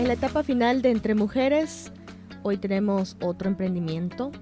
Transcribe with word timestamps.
En 0.00 0.08
la 0.08 0.14
etapa 0.14 0.42
final 0.42 0.80
de 0.80 0.92
Entre 0.92 1.14
Mujeres, 1.14 1.92
hoy 2.42 2.56
tenemos 2.56 3.18
otro 3.20 3.50
emprendimiento, 3.50 4.32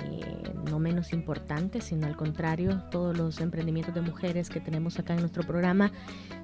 eh, 0.00 0.52
no 0.68 0.80
menos 0.80 1.12
importante, 1.12 1.80
sino 1.80 2.08
al 2.08 2.16
contrario, 2.16 2.82
todos 2.90 3.16
los 3.16 3.40
emprendimientos 3.40 3.94
de 3.94 4.00
mujeres 4.00 4.50
que 4.50 4.58
tenemos 4.58 4.98
acá 4.98 5.14
en 5.14 5.20
nuestro 5.20 5.44
programa 5.44 5.92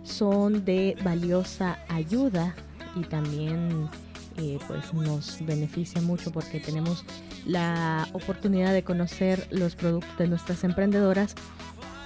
son 0.04 0.64
de 0.64 0.96
valiosa 1.02 1.80
ayuda 1.88 2.54
y 2.94 3.00
también 3.00 3.88
eh, 4.36 4.60
pues 4.68 4.94
nos 4.94 5.44
beneficia 5.44 6.00
mucho 6.00 6.30
porque 6.30 6.60
tenemos 6.60 7.04
la 7.44 8.06
oportunidad 8.12 8.72
de 8.72 8.84
conocer 8.84 9.48
los 9.50 9.74
productos 9.74 10.16
de 10.16 10.28
nuestras 10.28 10.62
emprendedoras 10.62 11.34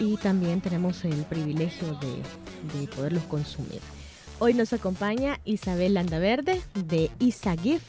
y 0.01 0.17
también 0.17 0.63
tenemos 0.63 1.05
el 1.05 1.25
privilegio 1.25 1.89
de, 1.89 2.87
poderlos 2.87 3.25
consumir. 3.25 3.83
Hoy 4.41 4.55
nos 4.55 4.73
acompaña 4.73 5.41
Isabel 5.45 5.95
Landaverde 5.95 6.63
de 6.75 7.11
Isagif, 7.19 7.83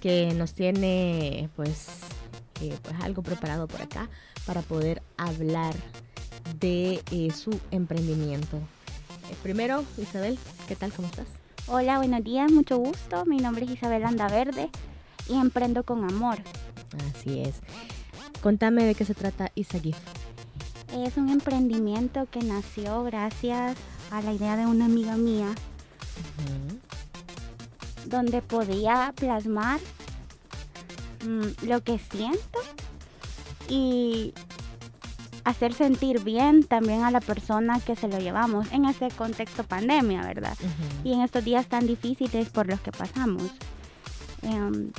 que 0.00 0.32
nos 0.34 0.54
tiene 0.54 1.48
pues, 1.56 1.88
eh, 2.60 2.76
pues 2.80 2.94
algo 3.02 3.22
preparado 3.22 3.66
por 3.66 3.82
acá 3.82 4.08
para 4.46 4.62
poder 4.62 5.02
hablar 5.16 5.74
de 6.60 7.02
eh, 7.10 7.32
su 7.32 7.58
emprendimiento. 7.72 8.60
primero, 9.42 9.84
Isabel, 9.98 10.38
¿qué 10.68 10.76
tal? 10.76 10.92
¿Cómo 10.92 11.08
estás? 11.08 11.26
Hola, 11.66 11.98
buenos 11.98 12.22
días, 12.22 12.52
mucho 12.52 12.78
gusto. 12.78 13.26
Mi 13.26 13.38
nombre 13.38 13.64
es 13.64 13.72
Isabel 13.72 14.04
Andaverde 14.04 14.70
y 15.28 15.34
emprendo 15.34 15.82
con 15.82 16.04
amor. 16.04 16.38
Así 17.16 17.40
es. 17.40 17.56
Contame 18.40 18.84
de 18.84 18.94
qué 18.94 19.04
se 19.04 19.14
trata 19.14 19.50
Isagif. 19.56 19.96
Es 20.94 21.16
un 21.16 21.30
emprendimiento 21.30 22.28
que 22.30 22.40
nació 22.40 23.02
gracias 23.02 23.76
a 24.10 24.22
la 24.22 24.32
idea 24.32 24.56
de 24.56 24.66
una 24.66 24.86
amiga 24.86 25.16
mía, 25.16 25.54
donde 28.06 28.42
podía 28.42 29.12
plasmar 29.16 29.80
mm, 31.24 31.66
lo 31.66 31.82
que 31.82 31.98
siento 31.98 32.60
y 33.68 34.34
hacer 35.44 35.72
sentir 35.72 36.20
bien 36.20 36.64
también 36.64 37.04
a 37.04 37.10
la 37.10 37.20
persona 37.20 37.80
que 37.80 37.96
se 37.96 38.08
lo 38.08 38.18
llevamos 38.18 38.70
en 38.72 38.84
este 38.84 39.08
contexto 39.10 39.64
pandemia, 39.64 40.22
¿verdad? 40.22 40.56
Y 41.04 41.12
en 41.12 41.22
estos 41.22 41.44
días 41.44 41.66
tan 41.66 41.86
difíciles 41.86 42.48
por 42.50 42.68
los 42.68 42.80
que 42.80 42.92
pasamos. 42.92 43.42
Em, 44.42 44.90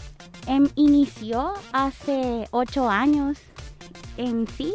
em, 0.47 0.69
inició 0.75 1.53
hace 1.73 2.47
ocho 2.51 2.89
años 2.89 3.37
en 4.17 4.47
sí, 4.47 4.73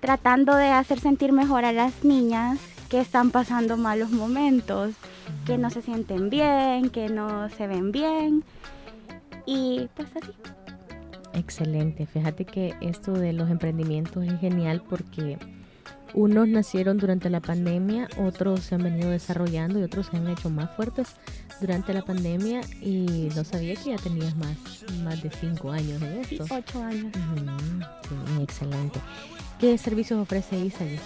tratando 0.00 0.54
de 0.54 0.68
hacer 0.68 1.00
sentir 1.00 1.32
mejor 1.32 1.64
a 1.64 1.72
las 1.72 2.04
niñas 2.04 2.58
que 2.88 3.00
están 3.00 3.30
pasando 3.30 3.76
malos 3.76 4.10
momentos, 4.10 4.94
que 5.46 5.58
no 5.58 5.70
se 5.70 5.82
sienten 5.82 6.30
bien, 6.30 6.90
que 6.90 7.08
no 7.08 7.48
se 7.50 7.66
ven 7.66 7.92
bien. 7.92 8.44
Y 9.46 9.88
pues 9.94 10.08
así. 10.16 10.32
Excelente. 11.34 12.06
Fíjate 12.06 12.44
que 12.44 12.74
esto 12.80 13.12
de 13.12 13.32
los 13.32 13.50
emprendimientos 13.50 14.24
es 14.24 14.40
genial 14.40 14.82
porque 14.88 15.38
unos 16.14 16.46
nacieron 16.46 16.96
durante 16.98 17.28
la 17.28 17.40
pandemia, 17.40 18.08
otros 18.18 18.60
se 18.60 18.76
han 18.76 18.84
venido 18.84 19.10
desarrollando 19.10 19.80
y 19.80 19.82
otros 19.82 20.06
se 20.06 20.16
han 20.16 20.28
hecho 20.28 20.48
más 20.48 20.70
fuertes 20.76 21.08
durante 21.60 21.92
la 21.92 22.02
pandemia 22.02 22.60
y 22.80 23.28
no 23.34 23.42
sabía 23.42 23.74
que 23.74 23.90
ya 23.90 23.96
tenías 23.96 24.36
más, 24.36 24.56
más 25.02 25.20
de 25.22 25.30
cinco 25.30 25.72
años 25.72 26.00
en 26.02 26.20
esto. 26.20 26.46
Sí, 26.46 26.54
ocho 26.54 26.82
años. 26.82 27.12
excelente. 28.40 29.00
¿Qué 29.58 29.76
servicios 29.76 30.20
ofrece 30.20 30.56
Isagui? 30.56 31.00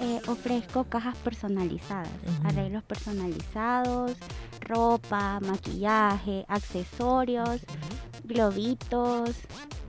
Eh, 0.00 0.20
ofrezco 0.28 0.84
cajas 0.84 1.16
personalizadas, 1.16 2.08
arreglos 2.44 2.84
personalizados, 2.84 4.12
ropa, 4.60 5.40
maquillaje, 5.40 6.44
accesorios, 6.46 7.60
globitos, 8.22 9.30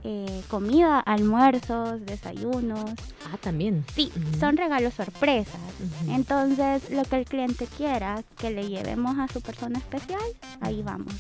eh, 0.04 0.42
comida, 0.50 1.00
almuerzos, 1.00 2.04
desayunos. 2.06 2.90
Ah, 3.32 3.38
también. 3.40 3.86
Sí, 3.94 4.12
son 4.40 4.58
regalos 4.58 4.96
sorpresas. 4.96 5.62
Entonces, 6.08 6.90
lo 6.90 7.04
que 7.04 7.18
el 7.18 7.26
cliente 7.26 7.68
quiera 7.68 8.24
que 8.38 8.50
le 8.50 8.68
llevemos 8.68 9.20
a 9.20 9.28
su 9.28 9.42
persona 9.42 9.78
especial, 9.78 10.22
ahí 10.62 10.82
vamos. 10.82 11.14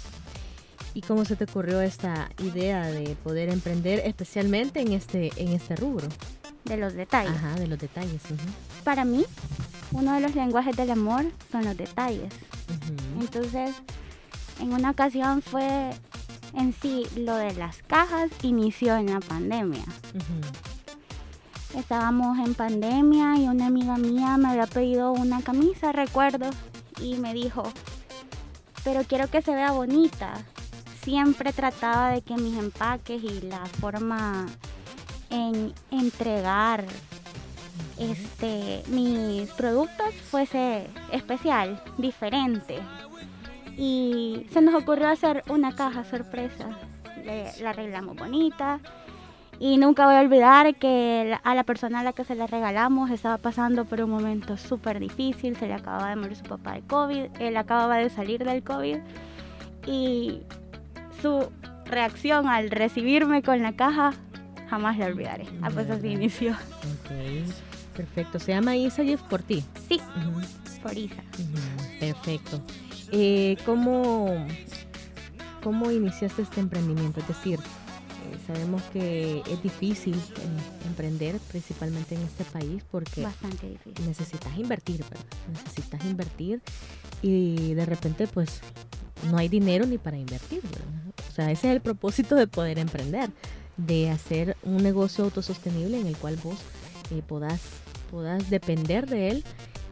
¿Y 0.94 1.02
cómo 1.02 1.26
se 1.26 1.36
te 1.36 1.44
ocurrió 1.44 1.82
esta 1.82 2.30
idea 2.40 2.88
de 2.88 3.16
poder 3.24 3.50
emprender 3.50 4.00
especialmente 4.06 4.82
en 4.82 4.94
este, 4.94 5.30
en 5.36 5.50
este 5.50 5.76
rubro? 5.76 6.08
De 6.66 6.78
los 6.78 6.94
detalles. 6.94 7.32
Ajá, 7.32 7.56
de 7.56 7.68
los 7.68 7.80
detalles. 7.80 8.22
Para 8.90 9.06
mí, 9.06 9.24
uno 9.92 10.14
de 10.14 10.20
los 10.20 10.34
lenguajes 10.34 10.76
del 10.76 10.90
amor 10.90 11.24
son 11.52 11.64
los 11.64 11.78
detalles. 11.78 12.34
Entonces, 13.20 13.76
en 14.60 14.74
una 14.74 14.90
ocasión 14.90 15.44
fue 15.44 15.92
en 16.56 16.74
sí 16.74 17.06
lo 17.16 17.36
de 17.36 17.54
las 17.54 17.84
cajas 17.84 18.32
inició 18.42 18.96
en 18.96 19.14
la 19.14 19.20
pandemia. 19.20 19.84
Estábamos 21.78 22.40
en 22.40 22.56
pandemia 22.56 23.38
y 23.38 23.48
una 23.48 23.68
amiga 23.68 23.96
mía 23.98 24.38
me 24.38 24.50
había 24.50 24.66
pedido 24.66 25.12
una 25.12 25.44
camisa, 25.44 25.92
recuerdo, 25.92 26.50
y 27.00 27.14
me 27.18 27.36
dijo, 27.36 27.72
pero 28.84 29.04
quiero 29.04 29.30
que 29.30 29.44
se 29.44 29.54
vea 29.54 29.72
bonita. 29.72 30.34
Siempre 31.04 31.54
trataba 31.54 32.10
de 32.10 32.24
que 32.24 32.34
mis 32.38 32.58
empaques 32.58 33.24
y 33.24 33.42
la 33.42 33.64
forma 33.68 34.48
en 35.30 35.76
entregar 35.92 36.86
este, 37.98 38.84
mis 38.90 39.50
productos 39.52 40.14
fuese 40.30 40.88
especial, 41.12 41.82
diferente. 41.98 42.80
Y 43.78 44.46
se 44.52 44.62
nos 44.62 44.76
ocurrió 44.76 45.10
hacer 45.10 45.44
una 45.50 45.76
caja 45.76 46.04
sorpresa. 46.04 46.70
la 47.62 47.70
arreglamos 47.70 48.16
bonita. 48.16 48.80
Y 49.60 49.78
nunca 49.78 50.06
voy 50.06 50.16
a 50.16 50.22
olvidar 50.22 50.76
que 50.76 51.38
a 51.44 51.54
la 51.54 51.64
persona 51.64 52.00
a 52.00 52.04
la 52.04 52.14
que 52.14 52.24
se 52.24 52.34
la 52.34 52.48
regalamos 52.48 53.12
estaba 53.12 53.38
pasando 53.38 53.84
por 53.84 54.02
un 54.02 54.10
momento 54.10 54.56
súper 54.56 55.00
difícil. 55.00 55.58
Se 55.58 55.68
le 55.68 55.74
acababa 55.74 56.10
de 56.10 56.16
morir 56.16 56.38
su 56.38 56.44
papá 56.44 56.74
de 56.74 56.82
COVID. 56.82 57.26
Él 57.40 57.58
acababa 57.58 57.98
de 57.98 58.10
salir 58.10 58.46
del 58.46 58.64
COVID. 58.64 58.98
Y 59.86 60.44
su 61.22 61.52
reacción 61.86 62.48
al 62.48 62.70
recibirme 62.70 63.42
con 63.44 63.62
la 63.62 63.74
caja 63.74 64.14
jamás 64.70 64.98
la 64.98 65.08
olvidaré. 65.08 65.46
Ah, 65.62 65.70
pues 65.74 65.90
así 65.90 66.10
inició. 66.10 66.56
Perfecto. 68.00 68.40
¿Se 68.40 68.54
llama 68.54 68.78
Isa 68.78 69.04
por 69.30 69.44
ti? 69.44 69.62
Sí, 69.90 70.00
por 70.82 70.98
Isa. 70.98 71.22
Perfecto. 72.00 72.62
Eh, 73.12 73.58
¿cómo, 73.66 74.48
¿Cómo 75.62 75.92
iniciaste 75.92 76.44
este 76.44 76.62
emprendimiento? 76.62 77.20
Es 77.20 77.28
decir, 77.28 77.60
eh, 77.60 78.38
sabemos 78.48 78.82
que 78.94 79.44
es 79.52 79.62
difícil 79.62 80.16
eh, 80.16 80.88
emprender, 80.88 81.40
principalmente 81.50 82.16
en 82.16 82.22
este 82.22 82.46
país, 82.46 82.84
porque 82.90 83.28
necesitas 84.06 84.58
invertir, 84.58 85.04
¿verdad? 85.04 85.26
Necesitas 85.52 86.06
invertir 86.06 86.62
y 87.22 87.74
de 87.74 87.86
repente 87.86 88.28
pues 88.28 88.62
no 89.30 89.38
hay 89.38 89.50
dinero 89.50 89.86
ni 89.86 89.98
para 89.98 90.18
invertir, 90.18 90.62
O 91.30 91.34
sea, 91.34 91.52
ese 91.52 91.68
es 91.68 91.76
el 91.76 91.82
propósito 91.82 92.36
de 92.36 92.48
poder 92.48 92.80
emprender, 92.80 93.30
de 93.76 94.10
hacer 94.10 94.56
un 94.64 94.78
negocio 94.78 95.26
autosostenible 95.26 96.00
en 96.00 96.08
el 96.08 96.16
cual 96.16 96.38
vos 96.42 96.60
eh, 97.12 97.24
puedas 98.10 98.50
depender 98.50 99.08
de 99.08 99.30
él 99.30 99.44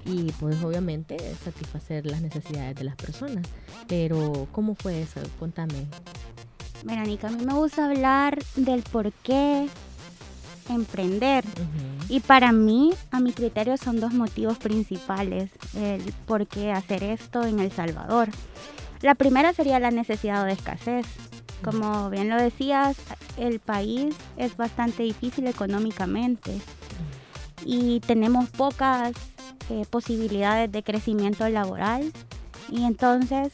y 0.05 0.31
pues 0.33 0.63
obviamente 0.63 1.17
satisfacer 1.43 2.05
las 2.05 2.21
necesidades 2.21 2.75
de 2.75 2.83
las 2.83 2.95
personas. 2.95 3.45
Pero 3.87 4.47
¿cómo 4.51 4.75
fue 4.75 5.01
eso? 5.01 5.19
Contame. 5.39 5.85
Verónica, 6.83 7.27
a 7.27 7.31
mí 7.31 7.45
me 7.45 7.53
gusta 7.53 7.85
hablar 7.85 8.39
del 8.55 8.83
por 8.83 9.11
qué 9.11 9.67
emprender. 10.69 11.43
Y 12.09 12.19
para 12.19 12.51
mí, 12.51 12.91
a 13.11 13.19
mi 13.19 13.33
criterio, 13.33 13.77
son 13.77 13.99
dos 13.99 14.13
motivos 14.13 14.57
principales 14.57 15.49
el 15.75 16.01
por 16.25 16.47
qué 16.47 16.71
hacer 16.71 17.03
esto 17.03 17.43
en 17.43 17.59
El 17.59 17.71
Salvador. 17.71 18.29
La 19.01 19.15
primera 19.15 19.53
sería 19.53 19.79
la 19.79 19.91
necesidad 19.91 20.45
de 20.45 20.53
escasez. 20.53 21.05
Como 21.63 22.09
bien 22.09 22.29
lo 22.29 22.37
decías, 22.37 22.97
el 23.37 23.59
país 23.59 24.15
es 24.37 24.55
bastante 24.57 25.03
difícil 25.03 25.47
económicamente 25.47 26.59
y 27.65 27.99
tenemos 28.01 28.49
pocas 28.49 29.13
eh, 29.69 29.85
posibilidades 29.89 30.71
de 30.71 30.83
crecimiento 30.83 31.47
laboral 31.49 32.11
y 32.69 32.85
entonces 32.85 33.53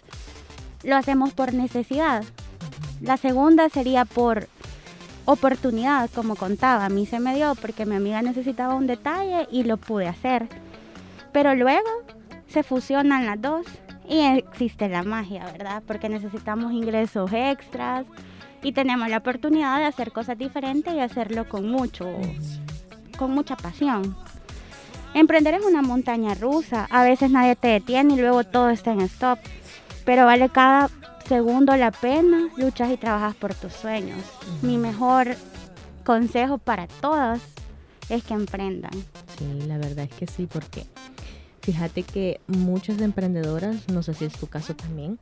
lo 0.84 0.96
hacemos 0.96 1.34
por 1.34 1.54
necesidad. 1.54 2.24
La 3.02 3.18
segunda 3.18 3.70
sería 3.70 4.06
por 4.06 4.48
oportunidad, 5.26 6.10
como 6.12 6.36
contaba, 6.36 6.86
a 6.86 6.90
mí 6.90 7.06
se 7.06 7.20
me 7.20 7.36
dio 7.36 7.56
porque 7.56 7.86
mi 7.86 7.96
amiga 7.96 8.22
necesitaba 8.22 8.76
un 8.76 8.88
detalle 8.88 9.48
y 9.52 9.64
lo 9.64 9.78
pude 9.78 10.08
hacer. 10.08 10.48
Pero 11.32 11.56
luego 11.56 11.88
se 12.48 12.64
fusionan 12.64 13.26
las 13.26 13.42
dos 13.42 13.66
y 14.08 14.20
existe 14.20 14.90
la 14.90 15.04
magia, 15.04 15.46
¿verdad? 15.46 15.82
Porque 15.88 16.10
necesitamos 16.10 16.74
ingresos 16.74 17.32
extras 17.34 18.06
y 18.62 18.74
tenemos 18.74 19.10
la 19.10 19.18
oportunidad 19.18 19.80
de 19.80 19.86
hacer 19.86 20.12
cosas 20.12 20.38
diferentes 20.38 20.94
y 20.94 21.00
hacerlo 21.00 21.48
con 21.50 21.70
mucho, 21.70 22.08
con 23.14 23.32
mucha 23.32 23.56
pasión. 23.56 24.16
Emprender 25.14 25.54
es 25.56 25.66
una 25.66 25.82
montaña 25.82 26.34
rusa. 26.34 26.88
A 26.90 27.04
veces 27.04 27.30
nadie 27.30 27.56
te 27.56 27.68
detiene 27.68 28.16
y 28.16 28.18
luego 28.18 28.44
todo 28.44 28.70
está 28.70 28.92
en 28.92 29.02
stop. 29.02 29.40
pero 30.06 30.26
vale 30.26 30.50
cada 30.50 30.90
segundo 31.28 31.76
la 31.78 31.92
pena, 31.92 32.50
luchas 32.58 32.92
y 32.92 32.98
trabajas 32.98 33.36
por 33.36 33.54
tus 33.54 33.74
sueños. 33.74 34.20
Mi 34.62 34.78
mejor 34.78 35.36
consejo 36.04 36.58
para 36.58 36.88
todas 36.88 37.42
es 38.10 38.24
que 38.24 38.34
emprendan. 38.34 38.92
Sí, 39.38 39.46
la 39.68 39.78
verdad 39.78 40.06
es 40.06 40.14
que 40.14 40.28
sí, 40.28 40.48
porque 40.52 40.86
fíjate 41.62 42.04
que 42.04 42.42
muchas 42.48 43.00
emprendedoras, 43.00 43.88
no 43.90 44.04
sé 44.04 44.14
si 44.14 44.26
es 44.26 44.34
tu 44.34 44.48
caso 44.48 44.76
también, 44.76 45.20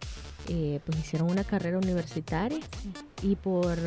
eh, 0.47 0.79
pues 0.85 0.97
hicieron 0.99 1.29
una 1.29 1.43
carrera 1.43 1.77
universitaria 1.77 2.59
y 3.21 3.35
por 3.35 3.77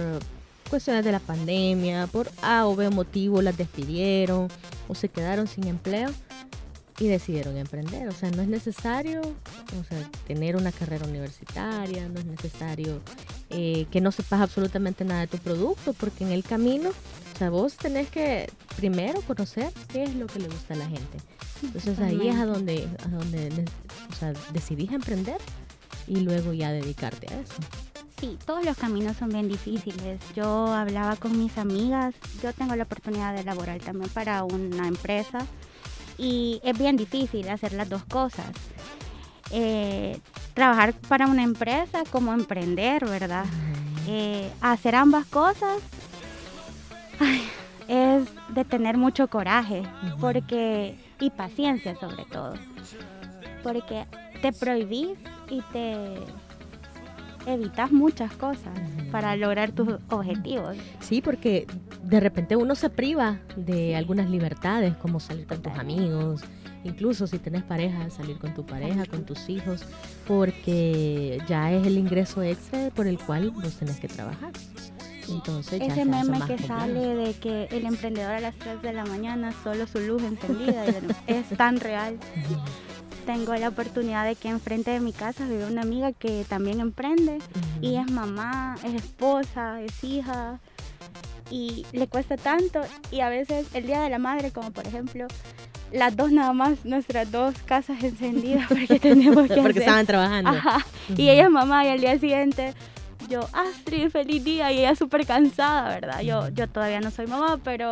cuestiones 0.75 1.05
de 1.05 1.13
la 1.13 1.21
pandemia, 1.21 2.09
por 2.09 2.29
A 2.43 2.67
o 2.67 2.75
B 2.75 2.91
motivo 2.91 3.41
las 3.43 3.57
despidieron 3.57 4.49
o 4.89 4.97
se 4.97 5.09
quedaron 5.09 5.47
sin 5.47 5.69
empleo 5.69 6.11
y 6.99 7.07
decidieron 7.07 7.57
emprender. 7.57 8.09
O 8.09 8.11
sea, 8.11 8.33
no 8.33 8.43
es 8.43 8.49
necesario 8.49 9.23
tener 10.27 10.57
una 10.57 10.73
carrera 10.73 11.07
universitaria, 11.07 12.09
no 12.09 12.19
es 12.19 12.27
necesario 12.27 13.01
eh, 13.51 13.87
que 13.93 14.01
no 14.01 14.11
sepas 14.11 14.41
absolutamente 14.41 15.05
nada 15.05 15.21
de 15.21 15.27
tu 15.29 15.39
producto, 15.39 15.93
porque 15.93 16.25
en 16.25 16.33
el 16.33 16.43
camino, 16.43 16.89
o 16.89 17.39
sea, 17.39 17.51
vos 17.51 17.77
tenés 17.77 18.09
que 18.09 18.51
primero 18.75 19.21
conocer 19.21 19.73
qué 19.93 20.03
es 20.03 20.17
lo 20.17 20.27
que 20.27 20.41
le 20.41 20.49
gusta 20.49 20.75
a 20.75 20.79
la 20.79 20.87
gente. 20.87 21.19
Entonces 21.63 22.01
ahí 22.01 22.27
es 22.27 22.35
a 22.35 22.47
donde, 22.47 22.89
a 23.05 23.09
donde 23.11 23.65
o 24.11 24.15
sea, 24.17 24.33
decidís 24.53 24.91
emprender 24.91 25.39
y 26.09 26.17
luego 26.17 26.53
ya 26.53 26.73
dedicarte 26.73 27.33
a 27.33 27.39
eso. 27.43 27.94
Sí, 28.19 28.39
todos 28.47 28.65
los 28.65 28.77
caminos 28.77 29.17
son 29.17 29.31
bien 29.31 29.49
difíciles. 29.49 30.21
Yo 30.35 30.73
hablaba 30.73 31.17
con 31.17 31.39
mis 31.39 31.59
amigas, 31.59 32.15
yo 32.43 32.53
tengo 32.53 32.75
la 32.77 32.85
oportunidad 32.85 33.35
de 33.35 33.45
laborar 33.45 33.81
también 33.81 34.11
para 34.11 34.45
una 34.45 34.87
empresa 34.87 35.41
y 36.17 36.61
es 36.63 36.79
bien 36.79 36.97
difícil 36.97 37.49
hacer 37.49 37.73
las 37.73 37.89
dos 37.89 38.05
cosas. 38.05 38.47
Eh, 39.51 40.21
trabajar 40.55 40.95
para 41.09 41.27
una 41.27 41.43
empresa 41.43 42.05
como 42.11 42.33
emprender, 42.33 43.05
¿verdad? 43.05 43.45
Eh, 44.07 44.51
hacer 44.61 44.95
ambas 44.95 45.27
cosas 45.27 45.79
es 47.89 48.25
de 48.49 48.65
tener 48.65 48.97
mucho 48.97 49.29
coraje 49.29 49.83
porque 50.21 50.97
y 51.21 51.31
paciencia 51.31 51.95
sobre 51.97 52.25
todo, 52.27 52.55
porque 53.63 54.07
te 54.43 54.53
prohibís 54.53 55.19
y 55.49 55.63
te 55.73 56.07
evitas 57.47 57.93
muchas 57.93 58.33
cosas 58.33 58.79
para 59.11 59.37
lograr 59.37 59.73
tus 59.73 59.89
objetivos. 60.11 60.77
Sí, 61.01 61.21
porque 61.21 61.67
de 62.03 62.21
repente 62.21 62.57
uno 62.57 62.75
se 62.75 62.91
priva 62.91 63.39
de 63.57 63.97
algunas 63.97 64.29
libertades, 64.29 64.95
como 64.97 65.21
salir 65.21 65.47
con 65.47 65.63
tus 65.63 65.73
amigos, 65.75 66.43
incluso 66.85 67.27
si 67.27 67.39
tenés 67.39 67.63
pareja, 67.63 68.11
salir 68.11 68.39
con 68.39 68.55
tu 68.55 68.65
pareja, 68.65 69.07
con 69.07 69.25
tus 69.25 69.49
hijos, 69.49 69.85
porque 70.27 71.43
ya 71.49 71.73
es 71.73 71.87
el 71.87 71.99
ingreso 71.99 72.43
extra 72.43 72.91
por 72.91 73.07
el 73.07 73.19
cual 73.19 73.51
vos 73.51 73.75
tenés 73.75 73.99
que 74.01 74.09
trabajar. 74.09 74.53
Entonces, 75.29 75.81
Ese 75.81 76.05
meme 76.05 76.39
que 76.47 76.59
sale 76.59 77.15
de 77.15 77.33
que 77.35 77.69
el 77.71 77.87
emprendedor 77.87 78.33
a 78.33 78.41
las 78.41 78.55
3 78.57 78.83
de 78.83 78.93
la 78.93 79.07
mañana 79.07 79.53
solo 79.63 79.87
su 79.87 79.99
luz 80.01 80.23
encendida 80.23 80.85
es 81.27 81.49
tan 81.57 81.81
real 81.81 82.19
tengo 83.25 83.55
la 83.55 83.69
oportunidad 83.69 84.25
de 84.25 84.37
que 84.37 84.49
enfrente 84.49 84.91
de 84.91 85.01
mi 85.01 85.13
casa 85.13 85.47
vive 85.47 85.67
una 85.67 85.83
amiga 85.83 86.13
que 86.13 86.45
también 86.49 86.81
emprende 86.81 87.39
y 87.81 87.97
es 87.97 88.11
mamá, 88.11 88.77
es 88.85 88.95
esposa, 88.95 89.81
es 89.81 90.05
hija 90.05 90.61
y 91.51 91.87
le 91.93 92.07
cuesta 92.07 92.37
tanto 92.37 92.81
y 93.11 93.21
a 93.21 93.29
veces 93.29 93.67
el 93.75 93.87
día 93.87 94.01
de 94.01 94.11
la 94.11 94.19
madre 94.19 94.51
como 94.51 94.71
por 94.71 94.87
ejemplo 94.87 95.27
las 95.93 96.17
dos 96.17 96.33
nada 96.33 96.53
más 96.53 96.85
nuestras 96.85 97.31
dos 97.31 97.55
casas 97.65 98.03
encendidas 98.03 98.69
porque 98.69 98.99
tenemos 99.01 99.49
que 99.49 99.61
porque 99.61 99.81
estaban 99.81 100.07
trabajando. 100.07 100.53
Y 101.17 101.29
ella 101.29 101.45
es 101.45 101.51
mamá 101.51 101.85
y 101.85 101.89
al 101.89 102.01
día 102.01 102.19
siguiente 102.19 102.75
yo 103.29 103.49
Astrid 103.53 104.11
feliz 104.11 104.45
día 104.45 104.73
y 104.73 104.81
ella 104.81 104.95
súper 104.97 105.27
cansada 105.27 105.89
verdad 105.89 106.21
yo 106.21 106.49
yo 106.51 106.69
todavía 106.69 107.01
no 107.01 107.11
soy 107.11 107.27
mamá 107.27 107.59
pero 107.63 107.91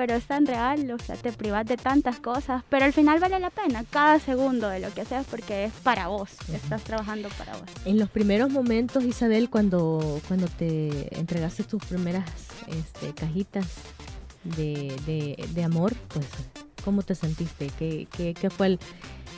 pero 0.00 0.14
es 0.14 0.24
tan 0.24 0.46
real, 0.46 0.90
o 0.92 0.98
sea, 0.98 1.14
te 1.14 1.30
privas 1.30 1.66
de 1.66 1.76
tantas 1.76 2.20
cosas, 2.20 2.64
pero 2.70 2.86
al 2.86 2.92
final 2.94 3.20
vale 3.20 3.38
la 3.38 3.50
pena 3.50 3.84
cada 3.90 4.18
segundo 4.18 4.66
de 4.70 4.80
lo 4.80 4.90
que 4.94 5.02
haces 5.02 5.26
porque 5.30 5.64
es 5.64 5.74
para 5.82 6.08
vos, 6.08 6.30
estás 6.54 6.82
trabajando 6.84 7.28
para 7.36 7.52
vos. 7.52 7.68
En 7.84 7.98
los 7.98 8.08
primeros 8.08 8.48
momentos, 8.48 9.04
Isabel, 9.04 9.50
cuando, 9.50 10.22
cuando 10.26 10.46
te 10.48 11.14
entregaste 11.18 11.64
tus 11.64 11.84
primeras 11.84 12.24
este, 12.68 13.12
cajitas 13.12 13.66
de, 14.42 15.36
de, 15.52 15.62
amor, 15.62 15.94
pues, 16.08 16.24
¿cómo 16.82 17.02
te 17.02 17.14
sentiste? 17.14 17.70
¿Qué, 17.78 18.08
qué, 18.10 18.32
qué 18.32 18.48
fue 18.48 18.68
el, 18.68 18.78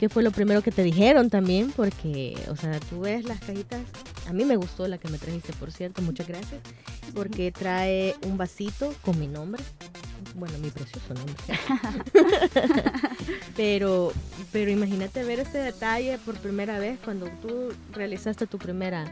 ¿Qué 0.03 0.09
fue 0.09 0.23
lo 0.23 0.31
primero 0.31 0.63
que 0.63 0.71
te 0.71 0.83
dijeron 0.83 1.31
también? 1.31 1.71
Porque, 1.71 2.37
o 2.49 2.57
sea, 2.57 2.79
tú 2.79 3.01
ves 3.01 3.25
las 3.25 3.39
cajitas. 3.41 3.81
A 4.29 4.33
mí 4.33 4.45
me 4.45 4.57
gustó 4.57 4.89
la 4.89 4.99
que 4.99 5.09
me 5.09 5.17
trajiste, 5.17 5.53
por 5.55 5.71
cierto, 5.71 6.03
muchas 6.03 6.27
gracias. 6.27 6.61
Porque 7.15 7.53
trae 7.53 8.15
un 8.27 8.37
vasito 8.37 8.95
con 9.03 9.19
mi 9.19 9.27
nombre 9.27 9.63
bueno, 10.35 10.59
mi 10.59 10.71
precioso 10.71 11.15
nombre. 11.15 11.35
pero, 13.57 14.13
pero 14.51 14.71
imagínate 14.71 15.25
ver 15.25 15.41
este 15.41 15.59
detalle 15.59 16.19
por 16.19 16.37
primera 16.37 16.79
vez 16.79 16.99
cuando 17.05 17.27
tú 17.41 17.73
realizaste 17.93 18.47
tu 18.47 18.59
primera, 18.59 19.05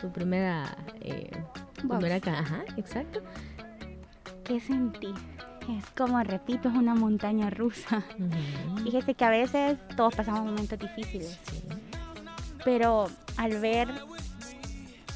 tu 0.00 0.12
primera, 0.12 0.76
eh, 1.00 1.30
primera 1.88 2.20
caja, 2.20 2.64
exacto. 2.76 3.20
¿Qué 4.44 4.60
sentí? 4.60 5.12
Es 5.68 5.84
como, 5.96 6.22
repito, 6.22 6.68
es 6.68 6.74
una 6.76 6.94
montaña 6.94 7.50
rusa. 7.50 8.04
Fíjese 8.84 9.14
que 9.14 9.24
a 9.24 9.30
veces 9.30 9.76
todos 9.96 10.14
pasamos 10.14 10.44
momentos 10.44 10.78
difíciles. 10.78 11.38
Pero 12.64 13.08
al 13.36 13.60
ver 13.60 13.88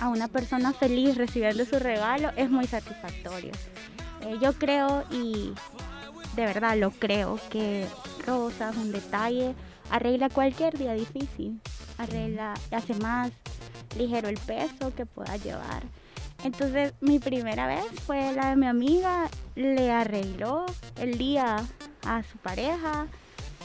a 0.00 0.08
una 0.08 0.28
persona 0.28 0.72
feliz 0.72 1.16
recibiendo 1.16 1.64
su 1.64 1.78
regalo 1.78 2.30
es 2.36 2.50
muy 2.50 2.66
satisfactorio. 2.66 3.52
Eh, 4.22 4.38
yo 4.40 4.52
creo 4.52 5.04
y 5.10 5.52
de 6.36 6.44
verdad 6.44 6.76
lo 6.76 6.90
creo 6.90 7.38
que 7.50 7.86
rosas, 8.26 8.76
un 8.76 8.92
detalle, 8.92 9.54
arregla 9.90 10.28
cualquier 10.28 10.76
día 10.76 10.92
difícil, 10.92 11.60
arregla, 11.98 12.54
hace 12.70 12.94
más 12.94 13.30
ligero 13.96 14.28
el 14.28 14.38
peso 14.38 14.94
que 14.94 15.06
pueda 15.06 15.36
llevar. 15.36 15.82
Entonces 16.44 16.94
mi 17.00 17.18
primera 17.18 17.66
vez 17.66 17.84
fue 18.06 18.32
la 18.32 18.50
de 18.50 18.56
mi 18.56 18.66
amiga, 18.66 19.28
le 19.56 19.90
arregló 19.90 20.66
el 20.98 21.18
día 21.18 21.56
a 22.06 22.22
su 22.22 22.38
pareja, 22.38 23.06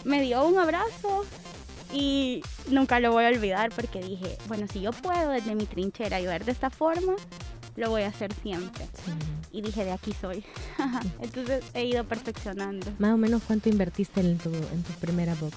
me 0.03 0.21
dio 0.21 0.45
un 0.45 0.57
abrazo 0.57 1.25
y 1.93 2.41
nunca 2.69 2.99
lo 2.99 3.11
voy 3.11 3.25
a 3.25 3.29
olvidar 3.29 3.71
porque 3.71 4.01
dije, 4.01 4.37
bueno, 4.47 4.67
si 4.67 4.81
yo 4.81 4.91
puedo 4.91 5.31
desde 5.31 5.55
mi 5.55 5.65
trinchera 5.65 6.17
ayudar 6.17 6.43
de 6.43 6.51
esta 6.51 6.69
forma, 6.69 7.15
lo 7.75 7.89
voy 7.89 8.03
a 8.03 8.07
hacer 8.07 8.33
siempre. 8.33 8.85
Y 9.55 9.61
dije, 9.61 9.85
de 9.85 9.93
aquí 9.93 10.11
soy. 10.19 10.43
Entonces 11.21 11.63
he 11.73 11.85
ido 11.85 12.03
perfeccionando. 12.03 12.87
Más 12.99 13.13
o 13.13 13.17
menos 13.17 13.41
cuánto 13.47 13.69
invertiste 13.69 14.19
en 14.19 14.37
tu, 14.37 14.49
en 14.49 14.83
tu 14.83 14.91
primera 14.99 15.33
box? 15.35 15.55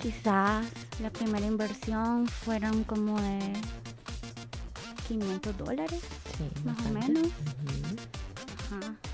Quizás 0.00 0.64
la 1.02 1.10
primera 1.10 1.44
inversión 1.44 2.28
fueron 2.28 2.84
como 2.84 3.20
de 3.20 3.52
500 5.08 5.58
dólares, 5.58 6.00
más 6.64 6.78
o 6.86 6.90
menos. 6.90 7.28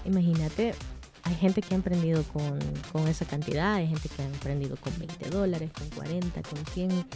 Imagínate, 0.05 0.75
hay 1.23 1.35
gente 1.37 1.63
que 1.63 1.73
ha 1.73 1.77
emprendido 1.77 2.23
con, 2.25 2.59
con, 2.93 3.09
esa 3.09 3.25
cantidad, 3.25 3.77
hay 3.77 3.87
gente 3.87 4.11
que 4.11 4.21
ha 4.21 4.27
emprendido 4.27 4.77
con 4.77 4.93
20 4.99 5.31
dólares, 5.31 5.71
con 5.73 5.89
40, 5.89 6.43
con 6.43 6.67
100. 6.67 7.07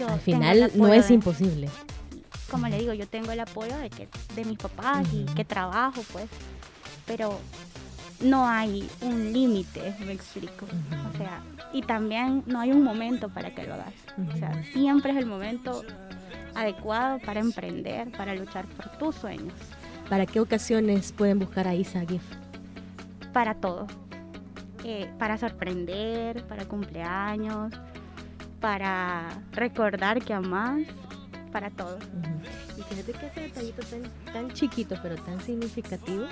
O 0.00 0.08
al 0.08 0.20
final 0.20 0.72
no 0.74 0.90
es 0.94 1.10
imposible. 1.10 1.68
Como 2.50 2.68
le 2.68 2.78
digo, 2.78 2.92
yo 2.92 3.06
tengo 3.08 3.32
el 3.32 3.40
apoyo 3.40 3.76
de, 3.78 3.90
que, 3.90 4.08
de 4.34 4.44
mis 4.44 4.58
papás 4.58 5.06
y 5.12 5.24
que 5.34 5.44
trabajo, 5.44 6.02
pues, 6.12 6.26
pero 7.06 7.40
no 8.20 8.48
hay 8.48 8.88
un 9.00 9.32
límite, 9.32 9.94
me 10.04 10.12
explico. 10.12 10.66
O 11.12 11.16
sea, 11.16 11.42
y 11.72 11.82
también 11.82 12.42
no 12.46 12.60
hay 12.60 12.72
un 12.72 12.82
momento 12.82 13.28
para 13.28 13.54
que 13.54 13.64
lo 13.64 13.74
hagas. 13.74 13.94
O 14.32 14.36
sea, 14.36 14.62
siempre 14.72 15.12
es 15.12 15.18
el 15.18 15.26
momento 15.26 15.82
adecuado 16.54 17.18
para 17.20 17.40
emprender, 17.40 18.10
para 18.12 18.34
luchar 18.34 18.66
por 18.66 18.88
tus 18.98 19.16
sueños. 19.16 19.54
¿Para 20.08 20.24
qué 20.24 20.40
ocasiones 20.40 21.12
pueden 21.12 21.38
buscar 21.38 21.66
a 21.68 21.74
Isa 21.74 22.00
Gift? 22.06 22.32
Para 23.32 23.54
todo. 23.54 23.86
Eh, 24.84 25.10
para 25.18 25.36
sorprender, 25.36 26.44
para 26.44 26.64
cumpleaños, 26.64 27.72
para 28.60 29.28
recordar 29.52 30.22
que 30.22 30.32
amas, 30.32 30.82
para 31.56 31.70
todo. 31.70 31.98
Y 32.76 32.82
fíjate 32.82 33.12
que 33.14 33.26
ese 33.28 33.40
detallito 33.40 33.82
tan, 33.86 34.02
tan 34.30 34.50
chiquito 34.52 34.94
pero 35.02 35.16
tan 35.16 35.40
significativo, 35.40 36.26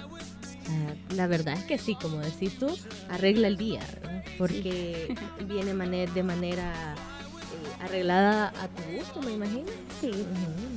la 1.14 1.26
verdad 1.26 1.54
es 1.54 1.64
que 1.64 1.78
sí, 1.78 1.94
como 1.94 2.18
decís 2.18 2.58
tú, 2.58 2.68
arregla 3.08 3.48
el 3.48 3.56
día, 3.56 3.80
porque 4.36 5.16
viene 5.48 5.72
de 6.08 6.22
manera 6.22 6.94
eh, 6.94 7.84
arreglada 7.84 8.48
a 8.48 8.68
tu 8.68 8.82
gusto, 8.98 9.22
me 9.22 9.32
imagino. 9.32 9.70
Sí. 9.98 10.10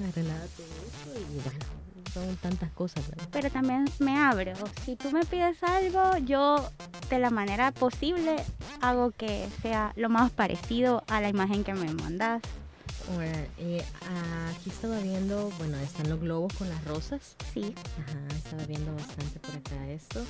arreglada 0.07 0.41
a 0.41 0.47
tu 0.47 0.63
gusto 0.63 1.19
y 1.19 1.41
bueno, 1.41 1.65
son 2.13 2.37
tantas 2.37 2.71
cosas, 2.71 3.03
Pero 3.29 3.49
también 3.49 3.83
me 3.99 4.17
abro. 4.17 4.53
Si 4.85 4.95
tú 4.95 5.11
me 5.11 5.25
pides 5.25 5.61
algo, 5.61 6.19
yo 6.19 6.71
de 7.09 7.19
la 7.19 7.31
manera 7.31 7.73
posible 7.73 8.37
hago 8.79 9.11
que 9.11 9.49
sea 9.61 9.91
lo 9.97 10.07
más 10.07 10.31
parecido 10.31 11.03
a 11.09 11.19
la 11.19 11.27
imagen 11.27 11.65
que 11.65 11.73
me 11.73 11.93
mandas. 11.93 12.41
Bueno, 13.15 13.37
eh, 13.57 13.83
aquí 14.49 14.69
estaba 14.69 14.99
viendo, 14.99 15.51
bueno, 15.57 15.77
están 15.77 16.09
los 16.09 16.19
globos 16.19 16.53
con 16.53 16.69
las 16.69 16.83
rosas. 16.85 17.35
Sí. 17.53 17.73
Ajá, 17.99 18.35
estaba 18.35 18.65
viendo 18.65 18.93
bastante 18.93 19.39
por 19.39 19.55
acá 19.55 19.87
esto. 19.89 20.23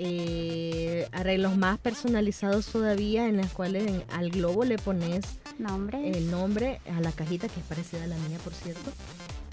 Eh, 0.00 1.08
arreglos 1.10 1.56
más 1.56 1.78
personalizados 1.78 2.66
todavía 2.66 3.26
en 3.26 3.36
las 3.36 3.50
cuales 3.52 4.04
al 4.12 4.30
globo 4.30 4.64
le 4.64 4.78
pones 4.78 5.24
nombre. 5.58 6.10
el 6.10 6.30
nombre 6.30 6.80
a 6.96 7.00
la 7.00 7.10
cajita 7.10 7.48
que 7.48 7.58
es 7.58 7.66
parecida 7.66 8.04
a 8.04 8.06
la 8.06 8.16
mía 8.16 8.38
por 8.44 8.54
cierto 8.54 8.92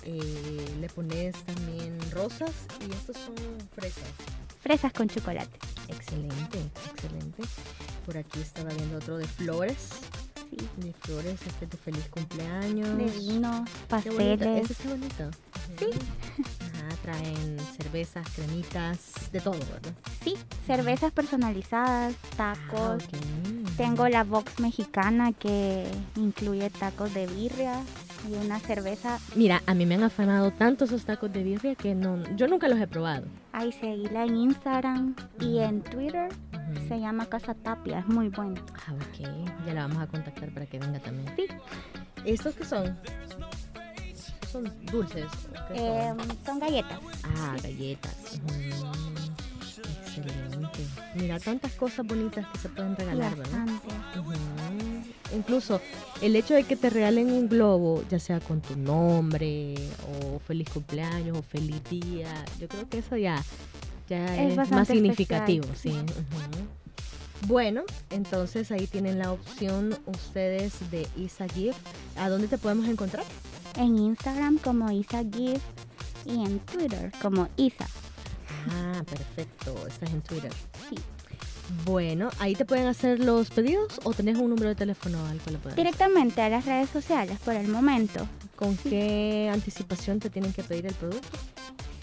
eh, 0.03 0.75
le 0.79 0.87
pones 0.89 1.33
también 1.45 1.97
rosas 2.11 2.51
y 2.79 2.93
estos 2.93 3.17
son 3.17 3.35
fresas 3.73 4.03
fresas 4.61 4.93
con 4.93 5.09
chocolate 5.09 5.57
excelente 5.87 6.59
excelente 6.93 7.41
por 8.05 8.15
aquí 8.15 8.39
estaba 8.39 8.69
viendo 8.69 8.97
otro 8.97 9.17
de 9.17 9.25
flores 9.25 9.89
sí. 10.57 10.67
de 10.77 10.93
flores 10.93 11.39
este 11.45 11.67
de 11.67 11.77
feliz 11.77 12.07
cumpleaños 12.09 12.97
de 12.97 13.05
vino 13.05 13.65
pasteles 13.87 14.69
ese 14.69 14.73
está 14.73 14.89
bonito 14.89 15.29
sí 15.79 15.87
traen 17.05 17.57
cervezas, 17.77 18.27
cremitas, 18.35 19.31
de 19.31 19.39
todo, 19.39 19.59
¿verdad? 19.59 19.93
Sí, 20.23 20.35
cervezas 20.65 21.11
personalizadas, 21.11 22.15
tacos. 22.35 23.03
Ah, 23.03 23.69
Tengo 23.77 24.07
la 24.09 24.23
box 24.23 24.59
mexicana 24.59 25.31
que 25.31 25.85
incluye 26.15 26.69
tacos 26.71 27.13
de 27.13 27.27
birria 27.27 27.79
y 28.29 28.33
una 28.43 28.59
cerveza. 28.59 29.19
Mira, 29.35 29.61
a 29.67 29.75
mí 29.75 29.85
me 29.85 29.95
han 29.95 30.03
afanado 30.03 30.51
tanto 30.51 30.85
esos 30.85 31.05
tacos 31.05 31.31
de 31.31 31.43
birria 31.43 31.75
que 31.75 31.93
no, 31.93 32.23
yo 32.35 32.47
nunca 32.47 32.67
los 32.67 32.79
he 32.79 32.87
probado. 32.87 33.27
Ahí 33.51 33.71
seguíla 33.71 34.25
en 34.25 34.37
Instagram 34.37 35.15
y 35.39 35.59
en 35.59 35.81
Twitter. 35.81 36.29
Se 36.87 36.99
llama 36.99 37.25
Casa 37.25 37.53
Tapia, 37.53 37.99
es 37.99 38.07
muy 38.07 38.29
bueno. 38.29 38.61
Ah, 38.87 38.93
ok. 38.93 39.65
Ya 39.65 39.73
la 39.73 39.87
vamos 39.87 40.01
a 40.03 40.07
contactar 40.07 40.49
para 40.51 40.65
que 40.65 40.79
venga 40.79 40.99
también. 40.99 41.33
Sí. 41.35 41.47
¿Estos 42.25 42.55
qué 42.55 42.65
son? 42.65 42.97
son 44.51 44.71
dulces? 44.85 45.25
Em, 45.73 46.17
son? 46.45 46.59
galletas. 46.59 46.99
Ah, 47.23 47.55
galletas. 47.61 48.39
excelente. 50.17 50.79
Mira, 51.15 51.39
tantas 51.39 51.73
cosas 51.73 52.05
bonitas 52.05 52.45
que 52.47 52.59
se 52.59 52.69
pueden 52.69 52.95
regalar, 52.95 53.35
¿verdad? 53.35 53.67
Incluso 55.35 55.81
el 56.21 56.35
hecho 56.35 56.53
de 56.53 56.63
que 56.63 56.75
te 56.75 56.89
regalen 56.89 57.31
un 57.31 57.49
globo, 57.49 58.03
ya 58.09 58.19
sea 58.19 58.39
con 58.39 58.61
tu 58.61 58.77
nombre, 58.77 59.75
o 60.07 60.39
feliz 60.39 60.69
cumpleaños, 60.69 61.37
o 61.37 61.41
feliz 61.41 61.83
día, 61.89 62.45
yo 62.59 62.67
creo 62.67 62.87
que 62.87 62.99
eso 62.99 63.17
ya, 63.17 63.43
ya 64.09 64.41
es, 64.41 64.55
más 64.71 64.87
significativo. 64.87 65.67
sí. 65.75 65.93
Bueno, 67.47 67.83
entonces 68.09 68.71
ahí 68.71 68.87
tienen 68.87 69.19
la 69.19 69.31
opción 69.31 69.95
ustedes 70.07 70.89
de 70.89 71.07
Isa 71.15 71.47
Gift. 71.47 71.77
¿A 72.17 72.27
dónde 72.27 72.47
te 72.47 72.57
podemos 72.57 72.87
encontrar? 72.87 73.23
en 73.77 73.97
Instagram 73.97 74.57
como 74.59 74.89
Isa 74.91 75.23
Gift 75.23 75.63
y 76.25 76.43
en 76.43 76.59
Twitter 76.59 77.11
como 77.21 77.49
Isa. 77.57 77.87
Ah, 78.69 79.03
perfecto. 79.05 79.87
Estás 79.87 80.11
en 80.11 80.21
Twitter. 80.21 80.51
Sí. 80.89 80.95
Bueno, 81.83 82.29
ahí 82.39 82.55
te 82.55 82.63
pueden 82.63 82.87
hacer 82.87 83.19
los 83.19 83.49
pedidos 83.49 83.99
o 84.03 84.13
tenés 84.13 84.37
un 84.37 84.51
número 84.51 84.69
de 84.69 84.75
teléfono 84.75 85.25
al 85.25 85.39
cual 85.39 85.57
puedes. 85.57 85.75
Directamente 85.75 86.41
a 86.41 86.49
las 86.49 86.65
redes 86.65 86.89
sociales 86.89 87.39
por 87.43 87.55
el 87.55 87.67
momento. 87.67 88.27
¿Con 88.55 88.77
qué 88.77 89.49
anticipación 89.51 90.19
te 90.19 90.29
tienen 90.29 90.53
que 90.53 90.63
pedir 90.63 90.85
el 90.85 90.93
producto? 90.93 91.27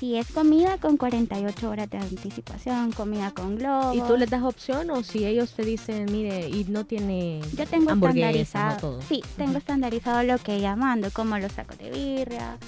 Si 0.02 0.16
es 0.16 0.32
comida 0.32 0.78
con 0.78 0.96
48 0.96 1.70
horas 1.70 1.88
de 1.88 1.96
anticipación, 1.96 2.90
comida 2.90 3.30
con 3.30 3.54
globo. 3.54 3.94
¿Y 3.94 4.00
tú 4.00 4.16
les 4.16 4.28
das 4.28 4.42
opción 4.42 4.90
o 4.90 5.04
si 5.04 5.24
ellos 5.24 5.52
te 5.52 5.64
dicen, 5.64 6.10
mire, 6.10 6.48
y 6.48 6.64
no 6.64 6.84
tiene 6.84 7.40
Yo 7.56 7.64
tengo 7.68 7.92
estandarizado. 7.92 8.78
Todo? 8.78 9.02
Sí, 9.02 9.22
tengo 9.36 9.58
estandarizado 9.58 10.24
lo 10.24 10.38
que 10.38 10.60
llamando, 10.60 11.08
como 11.12 11.38
los 11.38 11.52
tacos 11.52 11.78
de 11.78 11.90
birria, 11.90 12.58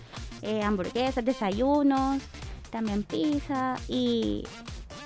eh, 0.43 0.63
hamburguesas, 0.63 1.25
desayunos, 1.25 2.23
también 2.71 3.03
pizza 3.03 3.75
y 3.89 4.45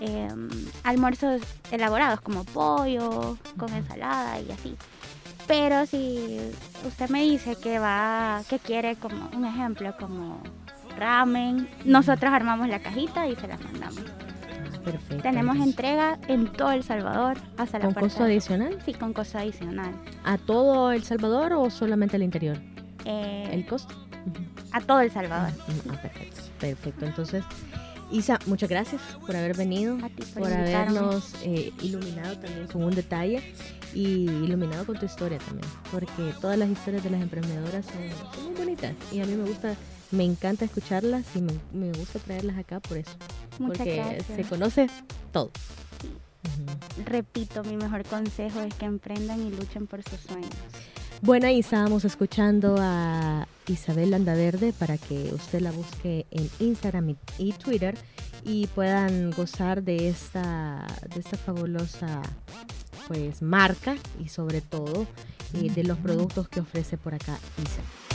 em, 0.00 0.50
almuerzos 0.82 1.40
elaborados 1.70 2.20
como 2.20 2.44
pollo 2.44 3.38
con 3.56 3.72
ensalada 3.72 4.38
y 4.38 4.52
así. 4.52 4.76
Pero 5.46 5.86
si 5.86 6.38
usted 6.86 7.08
me 7.08 7.22
dice 7.22 7.56
que 7.56 7.78
va, 7.78 8.42
que 8.50 8.58
quiere 8.58 8.96
como 8.96 9.30
un 9.34 9.46
ejemplo, 9.46 9.96
como 9.98 10.42
ramen. 10.98 11.68
Nosotros 11.84 12.32
armamos 12.32 12.68
la 12.68 12.80
cajita 12.80 13.26
y 13.26 13.36
se 13.36 13.48
la 13.48 13.56
mandamos. 13.58 14.02
Perfecto. 14.84 15.22
Tenemos 15.22 15.56
entrega 15.56 16.18
en 16.28 16.50
todo 16.52 16.72
El 16.72 16.82
Salvador 16.82 17.36
hasta 17.56 17.78
la 17.78 17.86
¿Con 17.86 17.94
costo 17.94 18.24
adicional? 18.24 18.78
Sí, 18.84 18.94
con 18.94 19.12
costo 19.12 19.38
adicional. 19.38 19.92
¿A 20.24 20.38
todo 20.38 20.92
El 20.92 21.04
Salvador 21.04 21.52
o 21.52 21.68
solamente 21.70 22.16
al 22.16 22.22
interior? 22.22 22.58
Eh, 23.04 23.48
¿El 23.52 23.66
costo? 23.66 23.94
A 24.72 24.80
todo 24.80 25.00
El 25.00 25.10
Salvador. 25.10 25.52
Ah, 25.90 25.96
perfecto. 26.00 26.42
Perfecto. 26.58 27.06
Entonces, 27.06 27.44
Isa, 28.10 28.38
muchas 28.46 28.70
gracias 28.70 29.02
por 29.26 29.36
haber 29.36 29.56
venido, 29.56 29.98
por, 30.34 30.50
habernos 30.50 31.34
eh, 31.42 31.72
iluminado 31.82 32.38
también 32.38 32.66
con 32.66 32.82
un 32.84 32.94
detalle 32.94 33.42
y 33.92 34.24
iluminado 34.24 34.86
con 34.86 34.98
tu 34.98 35.04
historia 35.04 35.38
también, 35.38 35.68
porque 35.90 36.32
todas 36.40 36.58
las 36.58 36.70
historias 36.70 37.04
de 37.04 37.10
las 37.10 37.20
emprendedoras 37.20 37.84
son, 37.84 38.34
son 38.34 38.44
muy 38.46 38.54
bonitas 38.54 38.94
y 39.12 39.20
a 39.20 39.26
mí 39.26 39.34
me 39.34 39.44
gusta 39.44 39.74
me 40.10 40.24
encanta 40.24 40.64
escucharlas 40.64 41.24
y 41.34 41.42
me, 41.76 41.92
gusta 41.92 42.18
traerlas 42.18 42.58
acá 42.58 42.80
por 42.80 42.98
eso. 42.98 43.12
porque 43.58 44.22
se 44.34 44.44
conoce 44.44 44.88
todo. 45.32 45.50
Repito, 47.04 47.64
mi 47.64 47.76
mejor 47.76 48.04
consejo 48.04 48.60
es 48.60 48.74
que 48.74 48.86
emprendan 48.86 49.46
y 49.46 49.50
luchen 49.50 49.86
por 49.86 50.02
sus 50.02 50.20
sueños. 50.20 50.50
Bueno, 51.20 51.46
ahí 51.48 51.60
estábamos 51.60 52.04
escuchando 52.04 52.76
a 52.78 53.48
Isabel 53.66 54.12
Landaverde 54.12 54.72
para 54.72 54.98
que 54.98 55.30
usted 55.34 55.60
la 55.60 55.72
busque 55.72 56.26
en 56.30 56.48
Instagram 56.60 57.16
y 57.38 57.52
Twitter 57.52 57.98
y 58.44 58.68
puedan 58.68 59.32
gozar 59.32 59.82
de 59.82 60.08
esta, 60.08 60.86
de 61.12 61.20
esta 61.20 61.36
fabulosa 61.36 62.22
pues 63.08 63.42
marca 63.42 63.96
y 64.22 64.28
sobre 64.28 64.60
todo 64.60 65.06
eh, 65.54 65.70
de 65.70 65.82
los 65.82 65.98
productos 65.98 66.48
que 66.48 66.60
ofrece 66.60 66.96
por 66.96 67.14
acá 67.14 67.38
Isa. 67.58 68.07